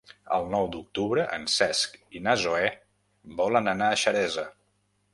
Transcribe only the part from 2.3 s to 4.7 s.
na Zoè volen anar a Xeresa.